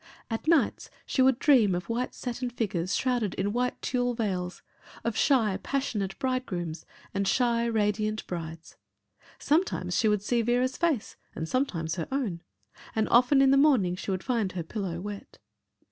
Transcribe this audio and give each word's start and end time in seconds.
At 0.31 0.47
nights 0.47 0.89
she 1.05 1.21
would 1.21 1.37
dream 1.37 1.75
of 1.75 1.87
white 1.87 2.15
satin 2.15 2.49
figures 2.49 2.95
shrouded 2.95 3.35
in 3.35 3.53
white 3.53 3.79
tulle 3.83 4.15
veils, 4.15 4.63
of 5.03 5.15
shy, 5.15 5.57
passionate 5.61 6.17
bridegrooms 6.17 6.87
and 7.13 7.27
shy, 7.27 7.65
radiant 7.65 8.25
brides. 8.25 8.77
Sometimes 9.37 9.95
she 9.95 10.07
would 10.07 10.23
see 10.23 10.41
Vera's 10.41 10.75
face 10.75 11.17
and 11.35 11.47
sometimes 11.47 11.97
her 11.97 12.07
own 12.11 12.41
and 12.95 13.07
often 13.09 13.43
in 13.43 13.51
the 13.51 13.57
morning, 13.57 13.95
she 13.95 14.09
would 14.09 14.23
find 14.23 14.53
her 14.53 14.63
pillow 14.63 14.99
wet. 14.99 15.37